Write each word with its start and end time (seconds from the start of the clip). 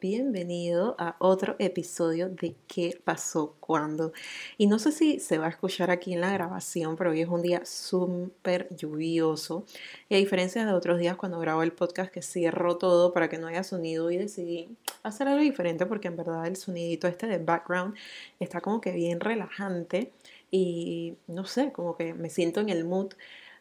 bienvenido 0.00 0.96
a 0.98 1.16
otro 1.18 1.56
episodio 1.58 2.28
de 2.28 2.56
¿Qué 2.66 2.98
pasó 3.04 3.56
cuando? 3.60 4.12
Y 4.56 4.66
no 4.66 4.78
sé 4.78 4.92
si 4.92 5.20
se 5.20 5.38
va 5.38 5.46
a 5.46 5.50
escuchar 5.50 5.90
aquí 5.90 6.14
en 6.14 6.22
la 6.22 6.32
grabación, 6.32 6.96
pero 6.96 7.10
hoy 7.10 7.20
es 7.20 7.28
un 7.28 7.42
día 7.42 7.64
súper 7.64 8.74
lluvioso. 8.74 9.64
Y 10.08 10.14
a 10.14 10.18
diferencia 10.18 10.64
de 10.64 10.72
otros 10.72 10.98
días 10.98 11.16
cuando 11.16 11.38
grabo 11.38 11.62
el 11.62 11.72
podcast 11.72 12.10
que 12.10 12.22
cierro 12.22 12.78
todo 12.78 13.12
para 13.12 13.28
que 13.28 13.38
no 13.38 13.48
haya 13.48 13.62
sonido 13.62 14.10
y 14.10 14.16
decidí 14.16 14.68
hacer 15.02 15.28
algo 15.28 15.42
diferente 15.42 15.84
porque 15.86 16.08
en 16.08 16.16
verdad 16.16 16.46
el 16.46 16.56
sonidito 16.56 17.06
este 17.06 17.26
de 17.26 17.38
background 17.38 17.94
está 18.40 18.60
como 18.60 18.80
que 18.80 18.92
bien 18.92 19.20
relajante 19.20 20.12
y 20.50 21.16
no 21.26 21.44
sé, 21.44 21.72
como 21.72 21.96
que 21.96 22.14
me 22.14 22.30
siento 22.30 22.60
en 22.60 22.70
el 22.70 22.84
mood 22.84 23.12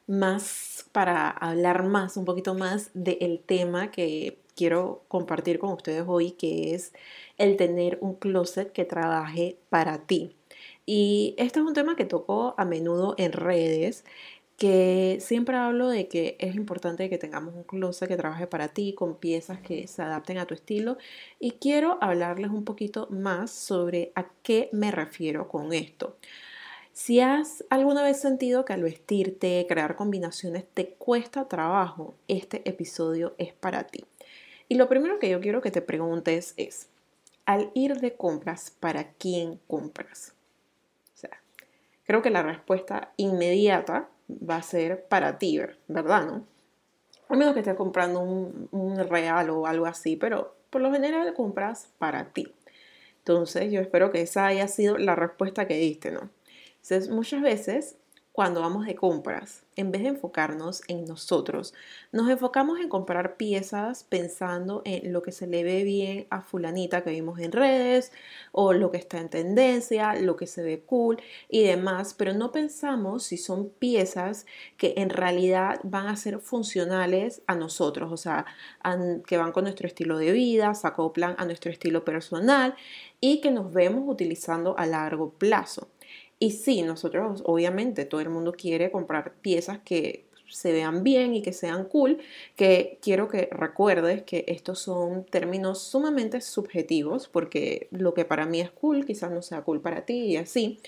más 0.07 0.85
para 0.91 1.29
hablar 1.29 1.83
más, 1.83 2.15
un 2.15 2.25
poquito 2.25 2.53
más 2.53 2.91
del 2.93 3.41
tema 3.45 3.91
que 3.91 4.44
quiero 4.55 5.03
compartir 5.07 5.59
con 5.59 5.71
ustedes 5.71 6.03
hoy, 6.07 6.31
que 6.31 6.73
es 6.73 6.93
el 7.37 7.57
tener 7.57 7.97
un 8.01 8.15
closet 8.15 8.71
que 8.71 8.85
trabaje 8.85 9.57
para 9.69 9.99
ti. 9.99 10.35
Y 10.85 11.35
este 11.37 11.59
es 11.59 11.65
un 11.65 11.73
tema 11.73 11.95
que 11.95 12.05
toco 12.05 12.55
a 12.57 12.65
menudo 12.65 13.15
en 13.17 13.31
redes, 13.33 14.05
que 14.57 15.17
siempre 15.19 15.57
hablo 15.57 15.89
de 15.89 16.07
que 16.07 16.37
es 16.39 16.55
importante 16.55 17.09
que 17.09 17.17
tengamos 17.17 17.53
un 17.55 17.63
closet 17.63 18.07
que 18.07 18.17
trabaje 18.17 18.47
para 18.47 18.69
ti, 18.69 18.93
con 18.93 19.15
piezas 19.15 19.59
que 19.59 19.87
se 19.87 20.01
adapten 20.01 20.37
a 20.37 20.45
tu 20.45 20.53
estilo. 20.53 20.97
Y 21.39 21.51
quiero 21.51 21.97
hablarles 22.01 22.51
un 22.51 22.63
poquito 22.63 23.07
más 23.09 23.51
sobre 23.51 24.11
a 24.15 24.27
qué 24.43 24.69
me 24.71 24.91
refiero 24.91 25.49
con 25.49 25.73
esto. 25.73 26.15
Si 26.93 27.19
has 27.19 27.65
alguna 27.69 28.03
vez 28.03 28.21
sentido 28.21 28.63
que 28.63 28.71
al 28.71 28.83
vestirte, 28.83 29.65
crear 29.67 29.97
combinaciones 29.97 30.63
te 30.73 30.91
cuesta 30.91 31.49
trabajo, 31.49 32.15
este 32.29 32.61
episodio 32.69 33.35
es 33.37 33.51
para 33.51 33.83
ti. 33.83 34.05
Y 34.67 34.75
lo 34.75 34.89
primero 34.89 35.19
que 35.19 35.29
yo 35.29 35.39
quiero 35.41 35.61
que 35.61 35.71
te 35.71 35.81
preguntes 35.81 36.53
es, 36.57 36.89
al 37.45 37.71
ir 37.73 37.99
de 37.99 38.15
compras, 38.15 38.71
¿para 38.79 39.11
quién 39.13 39.59
compras? 39.67 40.33
O 41.13 41.17
sea, 41.17 41.41
creo 42.05 42.21
que 42.21 42.31
la 42.31 42.43
respuesta 42.43 43.11
inmediata 43.17 44.09
va 44.29 44.57
a 44.57 44.63
ser 44.63 45.05
para 45.05 45.37
ti, 45.37 45.59
¿verdad? 45.87 46.25
¿No? 46.25 46.45
A 47.29 47.35
menos 47.35 47.53
que 47.53 47.59
estés 47.59 47.75
comprando 47.75 48.19
un, 48.21 48.97
regalo 49.09 49.61
o 49.61 49.67
algo 49.67 49.85
así, 49.85 50.15
pero 50.15 50.55
por 50.69 50.81
lo 50.81 50.91
general 50.91 51.33
compras 51.33 51.89
para 51.97 52.25
ti. 52.25 52.53
Entonces, 53.19 53.71
yo 53.71 53.81
espero 53.81 54.11
que 54.11 54.21
esa 54.21 54.45
haya 54.45 54.67
sido 54.67 54.97
la 54.97 55.15
respuesta 55.15 55.67
que 55.67 55.77
diste, 55.77 56.11
¿no? 56.11 56.29
Entonces, 56.81 57.09
muchas 57.09 57.41
veces 57.41 57.97
cuando 58.35 58.59
vamos 58.59 58.85
de 58.85 58.95
compras, 58.95 59.63
en 59.77 59.91
vez 59.91 60.01
de 60.01 60.09
enfocarnos 60.09 60.81
en 60.89 61.05
nosotros, 61.05 61.73
nos 62.11 62.29
enfocamos 62.29 62.81
en 62.81 62.89
comprar 62.89 63.37
piezas 63.37 64.03
pensando 64.03 64.81
en 64.83 65.13
lo 65.13 65.21
que 65.21 65.31
se 65.31 65.47
le 65.47 65.63
ve 65.63 65.85
bien 65.85 66.27
a 66.29 66.41
fulanita 66.41 67.01
que 67.01 67.11
vimos 67.11 67.39
en 67.39 67.53
redes 67.53 68.11
o 68.51 68.73
lo 68.73 68.91
que 68.91 68.97
está 68.97 69.19
en 69.19 69.29
tendencia, 69.29 70.15
lo 70.15 70.35
que 70.35 70.47
se 70.47 70.63
ve 70.63 70.81
cool 70.85 71.17
y 71.47 71.63
demás, 71.63 72.13
pero 72.13 72.33
no 72.33 72.51
pensamos 72.51 73.23
si 73.23 73.37
son 73.37 73.69
piezas 73.69 74.45
que 74.75 74.95
en 74.97 75.11
realidad 75.11 75.79
van 75.83 76.07
a 76.07 76.17
ser 76.17 76.39
funcionales 76.39 77.41
a 77.47 77.55
nosotros, 77.55 78.11
o 78.11 78.17
sea, 78.17 78.45
que 79.25 79.37
van 79.37 79.53
con 79.53 79.63
nuestro 79.63 79.87
estilo 79.87 80.17
de 80.17 80.33
vida, 80.33 80.75
se 80.75 80.85
acoplan 80.85 81.35
a 81.37 81.45
nuestro 81.45 81.71
estilo 81.71 82.03
personal 82.03 82.75
y 83.21 83.39
que 83.39 83.51
nos 83.51 83.71
vemos 83.71 84.03
utilizando 84.07 84.77
a 84.77 84.85
largo 84.85 85.29
plazo. 85.29 85.87
Y 86.39 86.51
sí, 86.51 86.81
nosotros 86.81 87.41
obviamente 87.45 88.05
todo 88.05 88.21
el 88.21 88.29
mundo 88.29 88.53
quiere 88.53 88.91
comprar 88.91 89.33
piezas 89.35 89.79
que 89.79 90.25
se 90.49 90.71
vean 90.71 91.03
bien 91.03 91.33
y 91.33 91.41
que 91.41 91.53
sean 91.53 91.85
cool, 91.85 92.19
que 92.55 92.99
quiero 93.01 93.27
que 93.27 93.49
recuerdes 93.51 94.23
que 94.23 94.45
estos 94.47 94.79
son 94.79 95.25
términos 95.25 95.81
sumamente 95.81 96.41
subjetivos, 96.41 97.27
porque 97.27 97.87
lo 97.91 98.13
que 98.13 98.25
para 98.25 98.45
mí 98.45 98.61
es 98.61 98.71
cool 98.71 99.05
quizás 99.05 99.31
no 99.31 99.41
sea 99.41 99.61
cool 99.61 99.81
para 99.81 100.05
ti 100.05 100.13
y 100.13 100.37
así, 100.37 100.79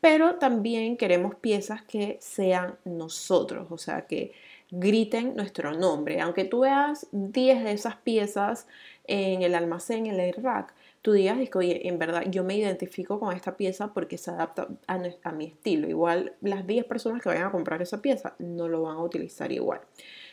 pero 0.00 0.36
también 0.36 0.96
queremos 0.96 1.34
piezas 1.34 1.82
que 1.82 2.18
sean 2.20 2.76
nosotros, 2.84 3.68
o 3.70 3.78
sea, 3.78 4.06
que 4.06 4.32
griten 4.70 5.34
nuestro 5.36 5.72
nombre. 5.72 6.20
Aunque 6.20 6.44
tú 6.44 6.60
veas 6.60 7.06
10 7.12 7.64
de 7.64 7.72
esas 7.72 7.96
piezas 7.96 8.66
en 9.06 9.42
el 9.42 9.54
almacén, 9.54 10.06
en 10.06 10.20
el 10.20 10.32
rack, 10.34 10.72
tú 11.02 11.12
digas 11.12 11.38
que, 11.48 11.58
oye, 11.58 11.88
en 11.88 11.98
verdad 11.98 12.24
yo 12.28 12.44
me 12.44 12.56
identifico 12.56 13.18
con 13.18 13.34
esta 13.34 13.56
pieza 13.56 13.92
porque 13.92 14.18
se 14.18 14.30
adapta 14.30 14.68
a, 14.86 15.32
mi 15.32 15.46
estilo. 15.46 15.88
Igual 15.88 16.34
las 16.40 16.66
10 16.66 16.84
personas 16.84 17.22
que 17.22 17.28
vayan 17.28 17.46
a 17.46 17.52
comprar 17.52 17.80
esa 17.82 18.02
pieza 18.02 18.34
no 18.38 18.68
lo 18.68 18.82
van 18.82 18.96
a 18.96 19.02
utilizar 19.02 19.50
igual. 19.52 19.80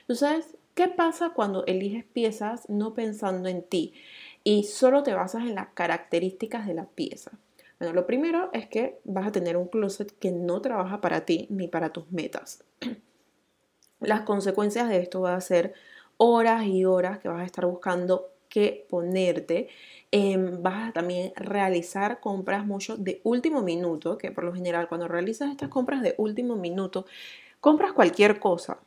Entonces, 0.02 0.58
¿qué 0.76 0.88
pasa 0.88 1.32
cuando 1.32 1.66
eliges 1.66 2.06
piezas 2.06 2.68
no 2.70 2.94
pensando 2.94 3.50
en 3.50 3.64
ti 3.64 3.94
y 4.44 4.64
solo 4.64 5.04
te 5.04 5.14
basas 5.14 5.44
en 5.44 5.56
las 5.56 5.70
características 5.70 6.68
de 6.68 6.74
la 6.74 6.86
pieza? 6.86 7.32
Bueno, 7.80 7.94
lo 7.94 8.08
primero 8.08 8.50
es 8.54 8.68
que 8.68 9.00
vas 9.04 9.28
a 9.28 9.32
tener 9.32 9.56
un 9.56 9.68
closet 9.68 10.12
que 10.18 10.32
no 10.32 10.62
trabaja 10.62 11.00
para 11.00 11.26
ti 11.26 11.48
ni 11.50 11.68
para 11.68 11.94
tus 11.94 12.12
metas. 12.12 12.64
Las 14.00 14.22
consecuencias 14.22 14.90
de 14.90 14.98
esto 14.98 15.22
va 15.22 15.36
a 15.36 15.42
ser 15.42 15.74
horas 16.18 16.66
y 16.66 16.86
horas 16.86 17.20
que 17.20 17.30
vas 17.30 17.42
a 17.42 17.46
estar 17.46 17.66
buscando 17.66 18.32
qué 18.50 18.86
ponerte 18.90 19.70
Em, 20.12 20.62
vas 20.64 20.90
a 20.90 20.94
también 20.94 21.34
realizar 21.36 22.20
compras 22.22 22.66
mucho 22.66 22.96
de 22.98 23.20
último 23.24 23.62
minuto, 23.62 24.18
que 24.18 24.32
por 24.32 24.46
lo 24.46 24.54
general 24.54 24.88
cuando 24.88 25.08
realizas 25.08 25.52
estas 25.52 25.70
compras 25.70 26.02
de 26.02 26.16
último 26.18 26.56
minuto, 26.56 27.06
compras 27.60 27.94
cualquier 27.94 28.40
cosa. 28.40 28.80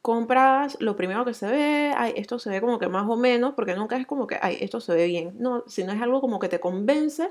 Compras 0.00 0.76
lo 0.80 0.96
primero 0.96 1.24
que 1.24 1.32
se 1.32 1.46
ve, 1.46 1.92
ay, 1.96 2.12
esto 2.16 2.38
se 2.40 2.50
ve 2.50 2.60
como 2.60 2.78
que 2.78 2.88
más 2.88 3.08
o 3.08 3.16
menos, 3.16 3.54
porque 3.54 3.74
nunca 3.76 3.96
es 3.96 4.06
como 4.06 4.26
que, 4.26 4.36
ay, 4.42 4.58
esto 4.60 4.80
se 4.80 4.94
ve 4.94 5.06
bien. 5.06 5.34
No, 5.38 5.62
si 5.68 5.84
no 5.84 5.92
es 5.92 6.02
algo 6.02 6.20
como 6.20 6.40
que 6.40 6.48
te 6.48 6.58
convence, 6.60 7.30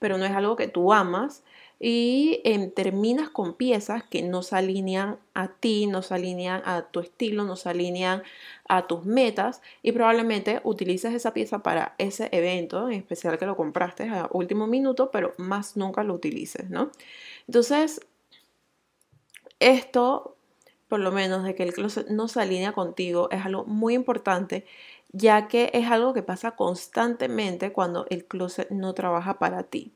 pero 0.00 0.18
no 0.18 0.24
es 0.24 0.32
algo 0.32 0.56
que 0.56 0.68
tú 0.68 0.92
amas, 0.92 1.44
y 1.80 2.42
em, 2.44 2.70
terminas 2.70 3.30
con 3.30 3.54
piezas 3.54 4.04
que 4.04 4.22
no 4.22 4.42
se 4.42 4.54
alinean 4.54 5.18
a 5.32 5.48
ti, 5.48 5.86
no 5.86 6.02
se 6.02 6.14
alinean 6.14 6.62
a 6.66 6.82
tu 6.82 7.00
estilo, 7.00 7.44
no 7.44 7.56
se 7.56 7.70
alinean 7.70 8.22
a 8.68 8.86
tus 8.86 9.06
metas 9.06 9.62
y 9.82 9.92
probablemente 9.92 10.60
utilices 10.62 11.14
esa 11.14 11.32
pieza 11.32 11.60
para 11.60 11.94
ese 11.96 12.28
evento, 12.32 12.88
en 12.88 12.94
especial 12.94 13.38
que 13.38 13.46
lo 13.46 13.56
compraste 13.56 14.08
a 14.10 14.28
último 14.30 14.66
minuto, 14.66 15.10
pero 15.10 15.32
más 15.38 15.76
nunca 15.78 16.04
lo 16.04 16.14
utilices, 16.14 16.68
¿no? 16.68 16.92
Entonces, 17.48 18.02
esto, 19.58 20.36
por 20.88 21.00
lo 21.00 21.12
menos 21.12 21.44
de 21.44 21.54
que 21.54 21.62
el 21.62 21.72
closet 21.72 22.08
no 22.08 22.28
se 22.28 22.42
alinea 22.42 22.72
contigo, 22.72 23.28
es 23.30 23.44
algo 23.46 23.64
muy 23.64 23.94
importante 23.94 24.66
ya 25.12 25.48
que 25.48 25.70
es 25.74 25.90
algo 25.90 26.14
que 26.14 26.22
pasa 26.22 26.52
constantemente 26.52 27.72
cuando 27.72 28.06
el 28.10 28.26
closet 28.26 28.70
no 28.70 28.94
trabaja 28.94 29.38
para 29.38 29.64
ti. 29.64 29.92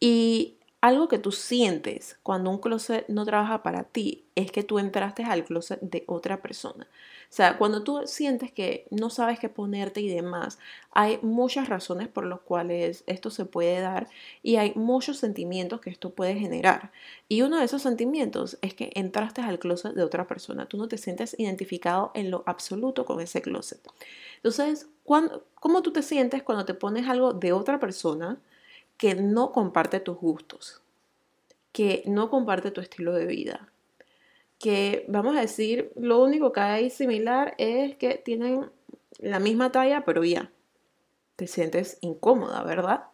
Y 0.00 0.57
algo 0.80 1.08
que 1.08 1.18
tú 1.18 1.32
sientes 1.32 2.18
cuando 2.22 2.50
un 2.50 2.58
closet 2.58 3.04
no 3.08 3.24
trabaja 3.24 3.62
para 3.64 3.84
ti 3.84 4.26
es 4.36 4.52
que 4.52 4.62
tú 4.62 4.78
entraste 4.78 5.24
al 5.24 5.44
closet 5.44 5.80
de 5.80 6.04
otra 6.06 6.40
persona. 6.40 6.86
O 7.30 7.32
sea, 7.34 7.58
cuando 7.58 7.82
tú 7.82 8.02
sientes 8.06 8.52
que 8.52 8.86
no 8.90 9.10
sabes 9.10 9.40
qué 9.40 9.48
ponerte 9.48 10.00
y 10.00 10.08
demás, 10.08 10.58
hay 10.92 11.18
muchas 11.22 11.68
razones 11.68 12.08
por 12.08 12.24
las 12.24 12.40
cuales 12.40 13.02
esto 13.06 13.30
se 13.30 13.44
puede 13.44 13.80
dar 13.80 14.08
y 14.42 14.56
hay 14.56 14.72
muchos 14.76 15.18
sentimientos 15.18 15.80
que 15.80 15.90
esto 15.90 16.10
puede 16.14 16.36
generar. 16.36 16.92
Y 17.28 17.42
uno 17.42 17.58
de 17.58 17.64
esos 17.64 17.82
sentimientos 17.82 18.56
es 18.62 18.74
que 18.74 18.92
entraste 18.94 19.40
al 19.42 19.58
closet 19.58 19.94
de 19.94 20.04
otra 20.04 20.26
persona. 20.28 20.66
Tú 20.66 20.78
no 20.78 20.88
te 20.88 20.96
sientes 20.96 21.34
identificado 21.38 22.12
en 22.14 22.30
lo 22.30 22.44
absoluto 22.46 23.04
con 23.04 23.20
ese 23.20 23.42
closet. 23.42 23.80
Entonces, 24.36 24.88
¿cómo 25.04 25.82
tú 25.82 25.92
te 25.92 26.02
sientes 26.02 26.42
cuando 26.42 26.64
te 26.64 26.74
pones 26.74 27.08
algo 27.08 27.32
de 27.32 27.52
otra 27.52 27.80
persona? 27.80 28.38
Que 28.98 29.14
no 29.14 29.52
comparte 29.52 30.00
tus 30.00 30.18
gustos, 30.18 30.82
que 31.72 32.02
no 32.06 32.28
comparte 32.28 32.70
tu 32.70 32.80
estilo 32.80 33.14
de 33.14 33.26
vida, 33.26 33.72
que 34.58 35.06
vamos 35.08 35.36
a 35.36 35.40
decir, 35.40 35.92
lo 35.96 36.20
único 36.20 36.52
que 36.52 36.60
hay 36.60 36.90
similar 36.90 37.54
es 37.58 37.96
que 37.96 38.16
tienen 38.16 38.70
la 39.18 39.38
misma 39.38 39.70
talla, 39.70 40.04
pero 40.04 40.24
ya, 40.24 40.50
te 41.36 41.46
sientes 41.46 41.98
incómoda, 42.00 42.64
¿verdad? 42.64 43.04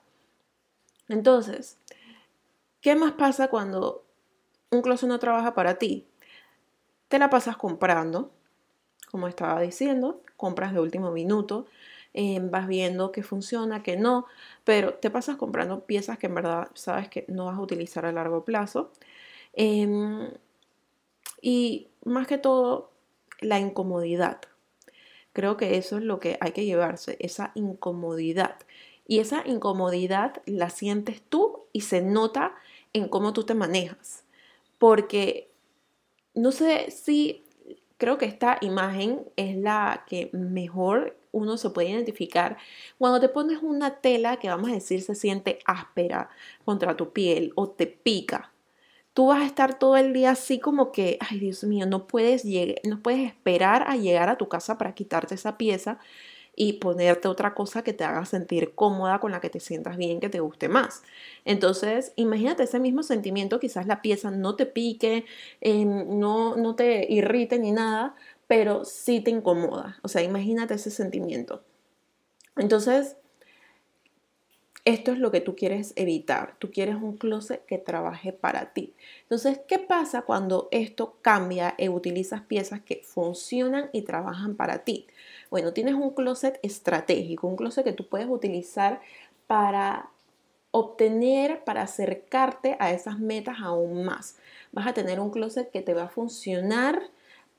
Entonces, 1.08 1.78
¿qué 2.80 2.94
más 2.94 3.12
pasa 3.12 3.48
cuando 3.48 4.06
un 4.70 4.80
closet 4.80 5.08
no 5.08 5.18
trabaja 5.18 5.54
para 5.54 5.74
ti? 5.74 6.08
Te 7.08 7.18
la 7.18 7.28
pasas 7.28 7.58
comprando, 7.58 8.32
como 9.10 9.28
estaba 9.28 9.60
diciendo, 9.60 10.22
compras 10.38 10.72
de 10.72 10.80
último 10.80 11.10
minuto, 11.10 11.66
Em, 12.14 12.48
vas 12.50 12.68
viendo 12.68 13.10
que 13.10 13.24
funciona, 13.24 13.82
que 13.82 13.96
no, 13.96 14.26
pero 14.62 14.94
te 14.94 15.10
pasas 15.10 15.36
comprando 15.36 15.84
piezas 15.84 16.16
que 16.16 16.26
en 16.28 16.36
verdad 16.36 16.68
sabes 16.74 17.08
que 17.08 17.24
no 17.28 17.46
vas 17.46 17.58
a 17.58 17.60
utilizar 17.60 18.06
a 18.06 18.12
largo 18.12 18.44
plazo. 18.44 18.92
Em, 19.52 20.30
y 21.42 21.88
más 22.04 22.26
que 22.26 22.38
todo, 22.38 22.92
la 23.40 23.58
incomodidad. 23.58 24.40
Creo 25.32 25.56
que 25.56 25.76
eso 25.76 25.98
es 25.98 26.04
lo 26.04 26.20
que 26.20 26.38
hay 26.40 26.52
que 26.52 26.64
llevarse, 26.64 27.16
esa 27.20 27.50
incomodidad. 27.56 28.56
Y 29.06 29.18
esa 29.18 29.42
incomodidad 29.46 30.42
la 30.46 30.70
sientes 30.70 31.20
tú 31.20 31.64
y 31.72 31.82
se 31.82 32.00
nota 32.00 32.54
en 32.92 33.08
cómo 33.08 33.32
tú 33.32 33.44
te 33.44 33.54
manejas. 33.54 34.24
Porque 34.78 35.50
no 36.34 36.52
sé 36.52 36.90
si 36.90 37.44
creo 37.98 38.18
que 38.18 38.26
esta 38.26 38.58
imagen 38.60 39.24
es 39.36 39.56
la 39.56 40.04
que 40.06 40.30
mejor 40.32 41.16
uno 41.34 41.56
se 41.58 41.70
puede 41.70 41.90
identificar 41.90 42.56
cuando 42.98 43.20
te 43.20 43.28
pones 43.28 43.58
una 43.62 44.00
tela 44.00 44.38
que 44.38 44.48
vamos 44.48 44.70
a 44.70 44.74
decir 44.74 45.02
se 45.02 45.14
siente 45.14 45.58
áspera 45.66 46.30
contra 46.64 46.96
tu 46.96 47.12
piel 47.12 47.52
o 47.56 47.68
te 47.70 47.86
pica. 47.86 48.52
Tú 49.14 49.28
vas 49.28 49.42
a 49.42 49.46
estar 49.46 49.78
todo 49.78 49.96
el 49.96 50.12
día 50.12 50.32
así 50.32 50.58
como 50.58 50.92
que, 50.92 51.18
ay 51.20 51.38
Dios 51.38 51.64
mío, 51.64 51.86
no 51.86 52.06
puedes, 52.08 52.44
no 52.84 53.00
puedes 53.02 53.26
esperar 53.26 53.84
a 53.88 53.96
llegar 53.96 54.28
a 54.28 54.38
tu 54.38 54.48
casa 54.48 54.78
para 54.78 54.94
quitarte 54.94 55.36
esa 55.36 55.56
pieza 55.56 55.98
y 56.56 56.74
ponerte 56.74 57.28
otra 57.28 57.54
cosa 57.54 57.82
que 57.82 57.92
te 57.92 58.04
haga 58.04 58.24
sentir 58.24 58.74
cómoda, 58.74 59.18
con 59.20 59.32
la 59.32 59.40
que 59.40 59.50
te 59.50 59.60
sientas 59.60 59.96
bien, 59.96 60.20
que 60.20 60.28
te 60.28 60.40
guste 60.40 60.68
más. 60.68 61.02
Entonces, 61.44 62.12
imagínate 62.16 62.62
ese 62.64 62.78
mismo 62.80 63.02
sentimiento, 63.02 63.60
quizás 63.60 63.86
la 63.86 64.02
pieza 64.02 64.30
no 64.30 64.54
te 64.56 64.66
pique, 64.66 65.24
em, 65.60 66.18
no, 66.18 66.56
no 66.56 66.74
te 66.76 67.06
irrite 67.12 67.58
ni 67.58 67.72
nada, 67.72 68.14
pero 68.46 68.84
sí 68.84 69.20
te 69.20 69.30
incomoda. 69.30 69.98
O 70.02 70.08
sea, 70.08 70.22
imagínate 70.22 70.74
ese 70.74 70.90
sentimiento. 70.90 71.62
Entonces, 72.56 73.16
esto 74.84 75.12
es 75.12 75.18
lo 75.18 75.30
que 75.30 75.40
tú 75.40 75.56
quieres 75.56 75.94
evitar. 75.96 76.56
Tú 76.58 76.70
quieres 76.70 76.96
un 76.96 77.16
closet 77.16 77.64
que 77.64 77.78
trabaje 77.78 78.34
para 78.34 78.74
ti. 78.74 78.94
Entonces, 79.22 79.60
¿qué 79.66 79.78
pasa 79.78 80.22
cuando 80.22 80.68
esto 80.72 81.16
cambia 81.22 81.74
e 81.78 81.88
utilizas 81.88 82.42
piezas 82.42 82.82
que 82.82 83.00
funcionan 83.02 83.88
y 83.92 84.02
trabajan 84.02 84.56
para 84.56 84.84
ti? 84.84 85.06
Bueno, 85.50 85.72
tienes 85.72 85.94
un 85.94 86.10
closet 86.10 86.58
estratégico, 86.62 87.46
un 87.46 87.56
closet 87.56 87.84
que 87.84 87.94
tú 87.94 88.08
puedes 88.08 88.28
utilizar 88.28 89.00
para 89.46 90.10
obtener, 90.70 91.64
para 91.64 91.82
acercarte 91.82 92.76
a 92.78 92.90
esas 92.90 93.18
metas 93.18 93.58
aún 93.62 94.04
más. 94.04 94.36
Vas 94.72 94.86
a 94.86 94.92
tener 94.92 95.18
un 95.18 95.30
closet 95.30 95.70
que 95.70 95.80
te 95.80 95.94
va 95.94 96.04
a 96.04 96.08
funcionar 96.08 97.00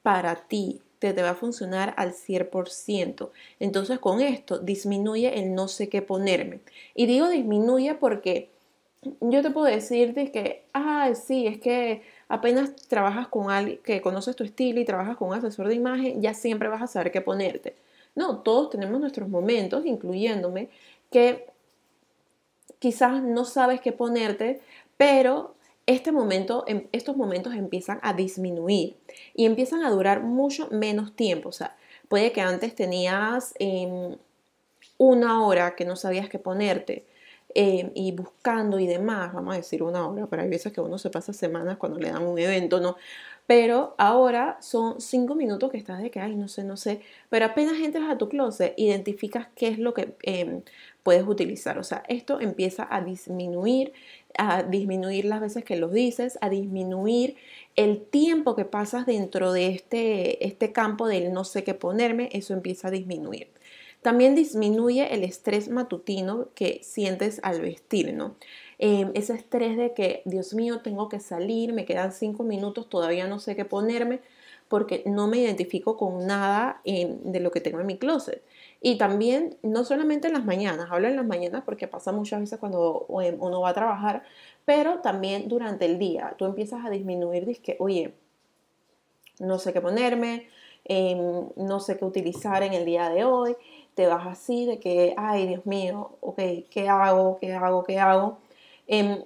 para 0.06 0.36
ti, 0.36 0.84
te, 1.00 1.14
te 1.14 1.24
va 1.24 1.32
a 1.32 1.36
funcionar 1.36 1.96
al 1.98 2.14
100%. 2.14 3.32
Entonces 3.60 3.98
con 3.98 4.22
esto 4.22 4.60
disminuye 4.60 5.40
el 5.40 5.56
no 5.56 5.68
sé 5.68 5.90
qué 5.90 6.04
ponerme. 6.04 6.60
Y 6.94 7.08
digo 7.08 7.28
disminuye 7.28 7.96
porque 7.96 8.52
yo 9.20 9.42
te 9.42 9.50
puedo 9.50 9.66
decir 9.66 10.14
que, 10.14 10.64
ah, 10.74 11.10
sí, 11.16 11.48
es 11.48 11.58
que 11.58 12.04
apenas 12.28 12.76
trabajas 12.88 13.30
con 13.30 13.50
alguien 13.50 13.80
que 13.84 14.00
conoces 14.00 14.36
tu 14.36 14.44
estilo 14.44 14.80
y 14.80 14.86
trabajas 14.86 15.18
con 15.18 15.30
un 15.30 15.34
asesor 15.34 15.70
de 15.70 15.74
imagen, 15.74 16.22
ya 16.22 16.36
siempre 16.36 16.70
vas 16.70 16.84
a 16.84 16.88
saber 16.88 17.12
qué 17.12 17.22
ponerte. 17.22 17.76
No, 18.14 18.44
todos 18.44 18.70
tenemos 18.70 19.02
nuestros 19.02 19.28
momentos, 19.28 19.88
incluyéndome, 19.88 20.70
que 21.12 21.48
quizás 22.78 23.24
no 23.24 23.44
sabes 23.46 23.82
qué 23.82 23.92
ponerte, 23.92 24.62
pero 24.98 25.56
este 25.88 26.12
momento, 26.12 26.64
em, 26.68 26.88
estos 26.92 27.16
momentos 27.16 27.54
empiezan 27.54 28.00
a 28.02 28.14
disminuir 28.14 28.96
y 29.34 29.46
empiezan 29.46 29.84
a 29.84 29.92
durar 29.92 30.22
mucho 30.24 30.68
menos 30.72 31.16
tiempo. 31.16 31.50
O 31.50 31.52
sea, 31.52 31.76
puede 32.08 32.32
que 32.32 32.42
antes 32.42 32.76
tenías 32.76 33.54
em, 33.60 34.18
una 34.98 35.46
hora 35.46 35.76
que 35.76 35.86
no 35.86 35.96
sabías 35.96 36.30
qué 36.30 36.40
ponerte 36.40 37.06
em, 37.54 37.92
y 37.96 38.12
buscando 38.12 38.80
y 38.80 38.88
demás, 38.88 39.34
vamos 39.34 39.54
a 39.54 39.58
decir 39.58 39.82
una 39.84 40.08
hora, 40.08 40.28
pero 40.28 40.42
hay 40.42 40.50
veces 40.50 40.74
que 40.74 40.82
uno 40.82 40.98
se 40.98 41.10
pasa 41.10 41.34
semanas 41.34 41.78
cuando 41.78 42.00
le 42.00 42.10
dan 42.12 42.24
un 42.26 42.38
evento, 42.38 42.82
¿no? 42.82 42.98
Pero 43.48 43.96
ahora 43.98 44.58
son 44.62 45.00
cinco 45.00 45.36
minutos 45.36 45.72
que 45.72 45.78
estás 45.78 46.02
de 46.02 46.12
que, 46.12 46.20
ay, 46.20 46.36
no 46.36 46.48
sé, 46.48 46.64
no 46.64 46.78
sé. 46.78 47.02
Pero 47.30 47.46
apenas 47.46 47.76
entras 47.80 48.10
a 48.10 48.18
tu 48.18 48.28
closet, 48.28 48.74
identificas 48.78 49.48
qué 49.56 49.68
es 49.70 49.80
lo 49.80 49.94
que 49.94 50.16
puedes 51.06 51.28
utilizar. 51.28 51.78
O 51.78 51.84
sea, 51.84 52.04
esto 52.10 52.42
empieza 52.42 52.88
a 52.90 53.00
disminuir, 53.00 53.94
a 54.40 54.64
disminuir 54.64 55.26
las 55.26 55.40
veces 55.40 55.64
que 55.64 55.76
lo 55.76 55.90
dices, 55.90 56.40
a 56.42 56.50
disminuir 56.50 57.36
el 57.76 58.02
tiempo 58.02 58.56
que 58.56 58.66
pasas 58.66 59.06
dentro 59.06 59.54
de 59.54 59.68
este, 59.68 60.48
este 60.48 60.72
campo 60.72 61.08
del 61.08 61.32
no 61.32 61.44
sé 61.44 61.64
qué 61.64 61.76
ponerme. 61.76 62.30
Eso 62.32 62.56
empieza 62.56 62.88
a 62.88 62.92
disminuir. 62.92 63.50
También 64.02 64.34
disminuye 64.34 65.14
el 65.14 65.24
estrés 65.24 65.70
matutino 65.70 66.50
que 66.56 66.80
sientes 66.84 67.40
al 67.44 67.62
vestir, 67.62 68.12
¿no? 68.16 68.36
Em, 68.80 69.12
ese 69.14 69.34
estrés 69.34 69.78
de 69.78 69.94
que, 69.94 70.24
Dios 70.26 70.56
mío, 70.56 70.82
tengo 70.82 71.08
que 71.08 71.20
salir, 71.20 71.72
me 71.72 71.86
quedan 71.86 72.12
cinco 72.12 72.44
minutos, 72.44 72.90
todavía 72.90 73.28
no 73.28 73.40
sé 73.40 73.56
qué 73.56 73.64
ponerme, 73.64 74.22
porque 74.68 75.04
no 75.06 75.28
me 75.28 75.38
identifico 75.38 75.98
con 75.98 76.26
nada 76.26 76.82
em, 76.86 77.20
de 77.24 77.40
lo 77.40 77.52
que 77.52 77.62
tengo 77.62 77.80
en 77.80 77.88
mi 77.88 77.98
closet. 77.98 78.44
Y 78.82 78.98
también, 78.98 79.58
no 79.64 79.84
solamente 79.86 80.28
en 80.28 80.34
las 80.34 80.46
mañanas, 80.46 80.90
hablo 80.92 81.08
en 81.08 81.16
las 81.16 81.26
mañanas 81.26 81.64
porque 81.66 81.88
pasa 81.88 82.12
muchas 82.12 82.40
veces 82.40 82.60
cuando 82.60 83.08
em, 83.24 83.38
uno 83.42 83.62
va 83.62 83.70
a 83.70 83.74
trabajar, 83.74 84.24
pero 84.66 85.00
también 85.00 85.48
durante 85.48 85.86
el 85.86 86.00
día. 86.00 86.36
Tú 86.38 86.46
empiezas 86.46 86.86
a 86.86 86.90
disminuir, 86.90 87.46
dices 87.46 87.64
que, 87.64 87.78
oye, 87.80 88.14
no 89.40 89.60
sé 89.60 89.74
qué 89.74 89.82
ponerme, 89.82 90.48
no 91.56 91.80
sé 91.80 91.98
qué 91.98 92.06
utilizar 92.06 92.64
en 92.64 92.74
el 92.74 92.86
día 92.86 93.10
de 93.10 93.26
hoy. 93.26 93.56
Te 93.96 94.08
vas 94.08 94.28
así 94.28 94.66
de 94.66 94.80
que, 94.80 95.14
ay, 95.18 95.48
Dios 95.48 95.66
mío, 95.66 96.18
ok, 96.22 96.40
¿qué 96.70 96.90
hago? 96.90 97.38
¿Qué 97.40 97.54
hago? 97.54 97.84
¿Qué 97.84 98.00
hago? 98.00 98.40
Em, 98.88 99.24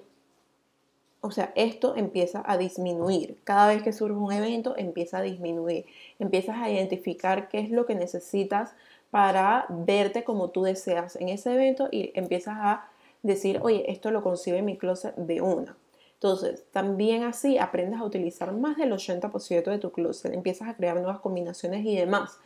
o 1.20 1.30
sea, 1.30 1.52
esto 1.54 1.96
empieza 1.96 2.42
a 2.46 2.56
disminuir. 2.56 3.38
Cada 3.44 3.68
vez 3.68 3.82
que 3.82 3.92
surge 3.92 4.16
un 4.16 4.32
evento, 4.32 4.74
empieza 4.76 5.18
a 5.18 5.22
disminuir. 5.22 5.86
Empiezas 6.18 6.56
a 6.56 6.70
identificar 6.70 7.48
qué 7.48 7.58
es 7.58 7.70
lo 7.70 7.86
que 7.86 7.94
necesitas 7.94 8.74
para 9.10 9.66
verte 9.68 10.24
como 10.24 10.50
tú 10.50 10.62
deseas 10.62 11.16
en 11.16 11.28
ese 11.28 11.52
evento 11.52 11.88
y 11.90 12.12
empiezas 12.14 12.56
a 12.58 12.88
decir, 13.22 13.58
oye, 13.62 13.90
esto 13.90 14.10
lo 14.10 14.22
consigo 14.22 14.56
en 14.56 14.64
mi 14.64 14.78
closet 14.78 15.14
de 15.16 15.40
una. 15.40 15.76
Entonces, 16.14 16.64
también 16.70 17.22
así 17.24 17.58
aprendes 17.58 18.00
a 18.00 18.04
utilizar 18.04 18.52
más 18.52 18.76
del 18.76 18.92
80% 18.92 19.70
de 19.70 19.78
tu 19.78 19.90
closet, 19.90 20.32
empiezas 20.34 20.68
a 20.68 20.76
crear 20.76 20.96
nuevas 20.96 21.20
combinaciones 21.20 21.84
y 21.84 21.96
demás. 21.96 22.38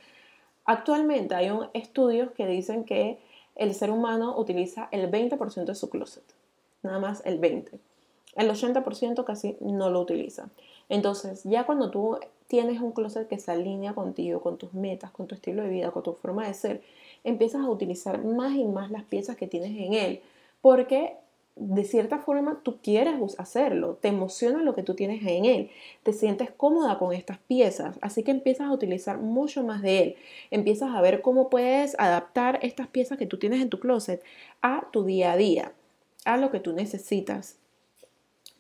Actualmente 0.65 1.35
hay 1.35 1.50
estudios 1.75 2.31
que 2.32 2.47
dicen 2.47 2.85
que 2.85 3.19
el 3.56 3.75
ser 3.75 3.91
humano 3.91 4.38
utiliza 4.38 4.88
el 4.91 5.11
20% 5.11 5.65
de 5.65 5.75
su 5.75 5.91
closet 5.91 6.25
nada 6.85 6.99
más 6.99 7.23
el 7.25 7.41
20%. 7.41 7.70
El 8.37 8.51
80% 8.51 9.25
casi 9.25 9.57
no 9.61 9.91
lo 9.91 10.01
utiliza. 10.01 10.49
Entonces, 10.89 11.43
ya 11.45 11.65
cuando 11.65 11.91
tú 11.91 12.19
tienes 12.47 12.81
un 12.81 12.93
closet 12.93 13.29
que 13.29 13.39
se 13.39 13.51
alinea 13.51 13.95
contigo, 13.95 14.41
con 14.41 14.59
tus 14.59 14.75
metas, 14.75 15.11
con 15.11 15.27
tu 15.27 15.35
estilo 15.35 15.63
de 15.63 15.69
vida, 15.69 15.91
con 15.91 16.03
tu 16.03 16.13
forma 16.13 16.47
de 16.47 16.55
ser, 16.55 16.83
empiezas 17.25 17.63
a 17.63 17.71
utilizar 17.71 18.23
más 18.25 18.55
y 18.55 18.65
más 18.65 18.91
las 18.91 19.05
piezas 19.05 19.37
que 19.37 19.47
tienes 19.47 19.71
en 19.71 19.95
él, 19.95 20.21
porque 20.61 21.17
de 21.57 21.85
cierta 21.85 22.19
forma 22.19 22.61
tú 22.65 22.79
quieres 22.83 23.15
hacerlo, 23.39 23.97
te 24.01 24.09
emociona 24.09 24.63
lo 24.63 24.75
que 24.75 24.83
tú 24.83 24.95
tienes 24.95 25.25
en 25.25 25.45
él, 25.45 25.71
te 26.03 26.13
sientes 26.13 26.51
cómoda 26.51 26.99
con 26.99 27.13
estas 27.13 27.39
piezas, 27.39 27.97
así 28.01 28.25
que 28.25 28.32
empiezas 28.32 28.67
a 28.69 28.73
utilizar 28.73 29.19
mucho 29.19 29.63
más 29.63 29.81
de 29.81 30.03
él, 30.03 30.17
empiezas 30.51 30.93
a 30.93 31.01
ver 31.01 31.23
cómo 31.23 31.49
puedes 31.51 31.94
adaptar 31.99 32.58
estas 32.63 32.89
piezas 32.89 33.19
que 33.19 33.27
tú 33.27 33.39
tienes 33.39 33.63
en 33.63 33.70
tu 33.70 33.79
closet 33.79 34.23
a 34.63 34.89
tu 34.91 35.05
día 35.05 35.32
a 35.32 35.37
día 35.37 35.73
a 36.25 36.37
lo 36.39 36.51
que 36.51 36.58
tú 36.58 36.73
necesitas, 36.73 37.58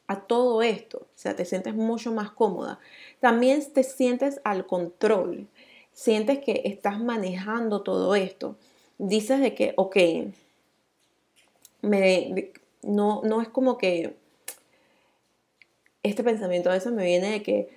a 0.06 0.20
todo 0.20 0.62
esto, 0.62 0.98
o 0.98 1.16
sea, 1.16 1.34
te 1.34 1.44
sientes 1.44 1.74
mucho 1.74 2.12
más 2.12 2.30
cómoda. 2.30 2.78
También 3.20 3.62
te 3.72 3.82
sientes 3.82 4.40
al 4.44 4.66
control, 4.66 5.48
sientes 5.92 6.40
que 6.40 6.62
estás 6.64 7.00
manejando 7.00 7.82
todo 7.82 8.14
esto. 8.14 8.56
Dices 8.98 9.40
de 9.40 9.54
que, 9.54 9.72
ok, 9.76 9.96
me, 11.82 12.52
no, 12.82 13.22
no 13.24 13.40
es 13.40 13.48
como 13.48 13.78
que 13.78 14.16
este 16.02 16.22
pensamiento 16.22 16.70
a 16.70 16.74
veces 16.74 16.92
me 16.92 17.04
viene 17.04 17.30
de 17.30 17.42
que 17.42 17.68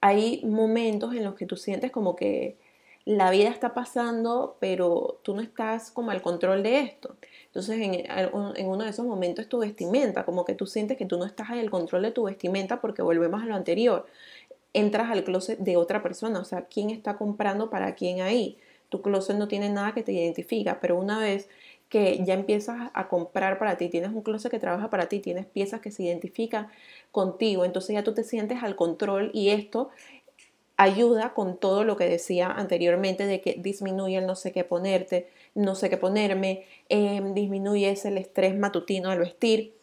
hay 0.00 0.44
momentos 0.44 1.14
en 1.14 1.24
los 1.24 1.34
que 1.34 1.46
tú 1.46 1.56
sientes 1.56 1.90
como 1.90 2.16
que 2.16 2.58
la 3.04 3.30
vida 3.30 3.48
está 3.48 3.74
pasando, 3.74 4.56
pero 4.60 5.20
tú 5.22 5.34
no 5.34 5.42
estás 5.42 5.90
como 5.90 6.10
al 6.10 6.22
control 6.22 6.62
de 6.62 6.80
esto. 6.80 7.16
Entonces, 7.46 7.78
en, 7.80 8.68
uno 8.68 8.84
de 8.84 8.90
esos 8.90 9.04
momentos 9.04 9.48
tu 9.48 9.58
vestimenta, 9.58 10.24
como 10.24 10.44
que 10.44 10.54
tú 10.54 10.66
sientes 10.66 10.96
que 10.96 11.06
tú 11.06 11.18
no 11.18 11.24
estás 11.24 11.50
en 11.50 11.58
el 11.58 11.70
control 11.70 12.02
de 12.02 12.12
tu 12.12 12.24
vestimenta 12.24 12.80
porque 12.80 13.02
volvemos 13.02 13.42
a 13.42 13.46
lo 13.46 13.54
anterior. 13.54 14.06
Entras 14.72 15.10
al 15.10 15.24
closet 15.24 15.58
de 15.58 15.76
otra 15.76 16.02
persona, 16.02 16.38
o 16.40 16.44
sea, 16.44 16.66
¿quién 16.66 16.90
está 16.90 17.16
comprando 17.16 17.70
para 17.70 17.94
quién 17.94 18.20
ahí? 18.22 18.58
Tu 18.88 19.02
closet 19.02 19.36
no 19.36 19.48
tiene 19.48 19.68
nada 19.68 19.92
que 19.92 20.02
te 20.02 20.12
identifica, 20.12 20.80
pero 20.80 20.96
una 20.98 21.18
vez 21.18 21.48
que 21.88 22.24
ya 22.24 22.32
empiezas 22.32 22.90
a 22.94 23.08
comprar 23.08 23.58
para 23.58 23.76
ti, 23.76 23.90
tienes 23.90 24.10
un 24.12 24.22
closet 24.22 24.50
que 24.50 24.58
trabaja 24.58 24.88
para 24.88 25.08
ti, 25.08 25.20
tienes 25.20 25.44
piezas 25.44 25.82
que 25.82 25.90
se 25.90 26.04
identifican 26.04 26.68
contigo, 27.10 27.66
entonces 27.66 27.92
ya 27.92 28.02
tú 28.02 28.14
te 28.14 28.24
sientes 28.24 28.62
al 28.62 28.76
control 28.76 29.30
y 29.34 29.50
esto 29.50 29.90
ayuda 30.82 31.32
con 31.32 31.56
todo 31.56 31.84
lo 31.84 31.96
que 31.96 32.08
decía 32.08 32.50
anteriormente 32.50 33.26
de 33.26 33.40
que 33.40 33.54
disminuye 33.58 34.16
el 34.16 34.26
no 34.26 34.34
sé 34.34 34.52
qué 34.52 34.64
ponerte, 34.64 35.28
no 35.54 35.74
sé 35.74 35.88
qué 35.90 35.96
ponerme, 35.96 36.64
eh, 36.88 37.20
disminuye 37.34 37.96
el 38.04 38.18
estrés 38.18 38.56
matutino 38.56 39.10
al 39.10 39.20
vestir. 39.20 39.74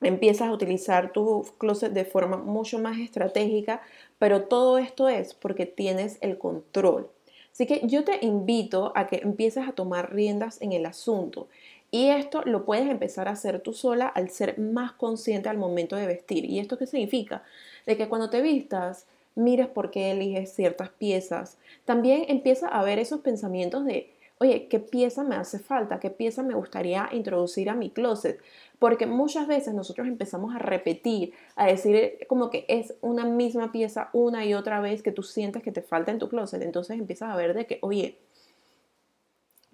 Empiezas 0.00 0.48
a 0.48 0.52
utilizar 0.52 1.12
tu 1.12 1.46
closet 1.58 1.92
de 1.92 2.04
forma 2.04 2.36
mucho 2.36 2.78
más 2.78 2.98
estratégica, 2.98 3.80
pero 4.18 4.44
todo 4.44 4.78
esto 4.78 5.08
es 5.08 5.34
porque 5.34 5.66
tienes 5.66 6.18
el 6.20 6.36
control. 6.36 7.08
Así 7.52 7.66
que 7.66 7.80
yo 7.84 8.04
te 8.04 8.18
invito 8.20 8.92
a 8.94 9.06
que 9.06 9.20
empieces 9.22 9.66
a 9.66 9.72
tomar 9.72 10.12
riendas 10.12 10.60
en 10.60 10.72
el 10.72 10.84
asunto. 10.84 11.48
Y 11.90 12.08
esto 12.08 12.42
lo 12.44 12.64
puedes 12.64 12.90
empezar 12.90 13.28
a 13.28 13.32
hacer 13.32 13.60
tú 13.60 13.72
sola 13.72 14.06
al 14.08 14.28
ser 14.30 14.58
más 14.58 14.92
consciente 14.92 15.48
al 15.48 15.56
momento 15.56 15.96
de 15.96 16.06
vestir. 16.06 16.44
¿Y 16.44 16.58
esto 16.58 16.76
qué 16.76 16.86
significa? 16.86 17.44
De 17.86 17.96
que 17.96 18.08
cuando 18.08 18.28
te 18.28 18.42
vistas, 18.42 19.06
mires 19.36 19.68
por 19.68 19.92
qué 19.92 20.10
eliges 20.10 20.52
ciertas 20.52 20.88
piezas. 20.88 21.58
También 21.84 22.24
empieza 22.28 22.66
a 22.66 22.82
ver 22.82 22.98
esos 22.98 23.20
pensamientos 23.20 23.84
de, 23.84 24.12
oye, 24.38 24.66
¿qué 24.66 24.80
pieza 24.80 25.22
me 25.22 25.36
hace 25.36 25.60
falta? 25.60 26.00
¿Qué 26.00 26.10
pieza 26.10 26.42
me 26.42 26.54
gustaría 26.54 27.08
introducir 27.12 27.70
a 27.70 27.74
mi 27.74 27.90
closet? 27.90 28.40
Porque 28.78 29.06
muchas 29.06 29.46
veces 29.46 29.74
nosotros 29.74 30.08
empezamos 30.08 30.54
a 30.54 30.58
repetir, 30.58 31.32
a 31.54 31.66
decir 31.66 32.26
como 32.28 32.50
que 32.50 32.64
es 32.68 32.94
una 33.02 33.24
misma 33.24 33.72
pieza 33.72 34.10
una 34.12 34.44
y 34.44 34.54
otra 34.54 34.80
vez 34.80 35.02
que 35.02 35.12
tú 35.12 35.22
sientes 35.22 35.62
que 35.62 35.72
te 35.72 35.82
falta 35.82 36.10
en 36.10 36.18
tu 36.18 36.28
closet. 36.28 36.62
Entonces 36.62 36.98
empiezas 36.98 37.30
a 37.30 37.36
ver 37.36 37.54
de 37.54 37.66
que, 37.66 37.78
oye, 37.82 38.18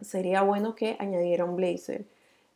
sería 0.00 0.42
bueno 0.42 0.75
que 0.75 0.97
añadiera 0.99 1.45
un 1.45 1.57
blazer. 1.57 2.04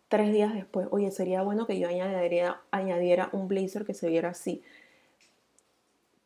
Tres 0.09 0.33
días 0.33 0.55
después, 0.55 0.87
oye, 0.91 1.11
sería 1.11 1.43
bueno 1.43 1.67
que 1.67 1.79
yo 1.79 1.89
añadiera, 1.89 2.63
añadiera 2.71 3.29
un 3.33 3.49
blazer 3.49 3.85
que 3.85 3.95
se 3.95 4.09
viera 4.09 4.31
así. 4.31 4.63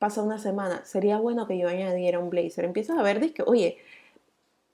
Pasa 0.00 0.22
una 0.22 0.38
semana, 0.38 0.82
sería 0.86 1.18
bueno 1.18 1.46
que 1.46 1.58
yo 1.58 1.68
añadiera 1.68 2.18
un 2.18 2.30
blazer. 2.30 2.64
Empiezas 2.64 2.98
a 2.98 3.02
ver 3.02 3.34
que, 3.34 3.42
oye, 3.42 3.76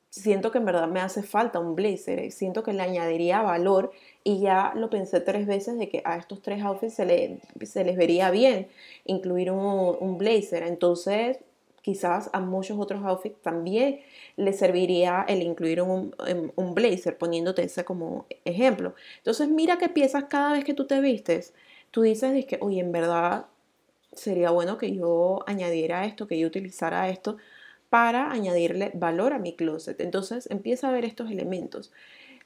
siento 0.08 0.52
que 0.52 0.58
en 0.58 0.64
verdad 0.66 0.86
me 0.86 1.00
hace 1.00 1.24
falta 1.24 1.58
un 1.58 1.74
blazer, 1.74 2.20
eh, 2.20 2.30
siento 2.30 2.62
que 2.62 2.72
le 2.72 2.80
añadiría 2.82 3.42
valor 3.42 3.90
y 4.22 4.38
ya 4.38 4.72
lo 4.76 4.88
pensé 4.88 5.20
tres 5.20 5.48
veces 5.48 5.78
de 5.78 5.88
que 5.88 6.00
a 6.04 6.16
estos 6.16 6.42
tres 6.42 6.62
outfits 6.62 6.94
se, 6.94 7.40
se 7.66 7.84
les 7.84 7.96
vería 7.96 8.30
bien 8.30 8.68
incluir 9.04 9.50
un, 9.50 10.16
blazer. 10.16 10.62
Entonces, 10.62 11.40
quizás 11.82 12.30
a 12.32 12.38
muchos 12.38 12.78
otros 12.78 13.04
outfits 13.04 13.42
también 13.42 14.02
les 14.36 14.56
serviría 14.58 15.24
el 15.26 15.42
incluir 15.42 15.82
un, 15.82 16.14
un, 16.54 16.74
blazer, 16.74 17.18
poniéndote 17.18 17.64
ese 17.64 17.84
como 17.84 18.26
ejemplo. 18.44 18.94
Entonces, 19.18 19.48
mira 19.48 19.76
qué 19.78 19.88
piezas 19.88 20.26
cada 20.26 20.52
vez 20.52 20.64
que 20.64 20.74
tú 20.74 20.86
te 20.86 21.00
vistes. 21.00 21.52
Tú 21.90 22.02
dices 22.02 22.46
que, 22.46 22.58
oye, 22.60 22.78
en 22.80 22.92
verdad 22.92 23.46
sería 24.16 24.50
bueno 24.50 24.78
que 24.78 24.94
yo 24.94 25.40
añadiera 25.46 26.04
esto, 26.04 26.26
que 26.26 26.38
yo 26.38 26.46
utilizara 26.46 27.08
esto 27.08 27.36
para 27.90 28.30
añadirle 28.30 28.90
valor 28.94 29.32
a 29.32 29.38
mi 29.38 29.54
closet. 29.54 30.00
Entonces 30.00 30.48
empieza 30.50 30.88
a 30.88 30.92
ver 30.92 31.04
estos 31.04 31.30
elementos. 31.30 31.92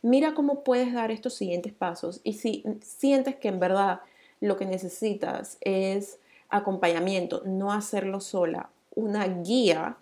Mira 0.03 0.35
cómo 0.35 0.65
puedes 0.65 0.93
dar 0.93 1.11
estos 1.11 1.35
siguientes 1.35 1.73
pasos 1.73 2.21
y 2.25 2.35
si 2.35 2.65
sientes 2.83 3.37
que 3.37 3.49
en 3.49 3.61
verdad 3.61 4.01
lo 4.41 4.57
que 4.57 4.65
necesitas 4.65 5.59
es 5.61 6.19
acompañamiento, 6.49 7.43
no 7.45 7.73
hacerlo 7.73 8.21
sola, 8.21 8.71
una 8.95 9.27
guía, 9.27 9.99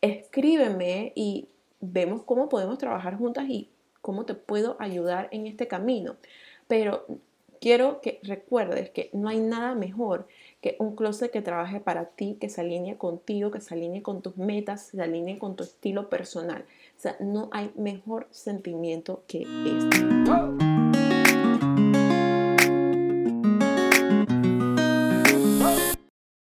escríbeme 0.00 1.12
y 1.14 1.48
vemos 1.80 2.22
cómo 2.22 2.48
podemos 2.48 2.78
trabajar 2.78 3.16
juntas 3.16 3.46
y 3.48 3.70
cómo 4.02 4.24
te 4.24 4.34
puedo 4.34 4.76
ayudar 4.78 5.28
en 5.30 5.46
este 5.46 5.68
camino. 5.68 6.16
Pero 6.68 7.06
quiero 7.60 8.00
que 8.00 8.20
recuerdes 8.22 8.90
que 8.90 9.10
no 9.12 9.28
hay 9.28 9.40
nada 9.40 9.74
mejor 9.74 10.26
que 10.60 10.76
un 10.78 10.96
closet 10.96 11.30
que 11.30 11.42
trabaje 11.42 11.80
para 11.80 12.06
ti, 12.06 12.36
que 12.40 12.48
se 12.48 12.60
alinee 12.60 12.96
contigo, 12.96 13.50
que 13.50 13.60
se 13.60 13.74
alinee 13.74 14.02
con 14.02 14.22
tus 14.22 14.36
metas, 14.36 14.86
se 14.86 15.00
alinee 15.02 15.38
con 15.38 15.56
tu 15.56 15.64
estilo 15.64 16.08
personal. 16.08 16.64
O 16.96 17.00
sea, 17.00 17.16
no 17.20 17.48
hay 17.52 17.70
mejor 17.76 18.26
sentimiento 18.30 19.22
que 19.26 19.42
este. 19.42 20.55